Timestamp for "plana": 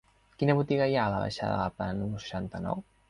1.77-1.95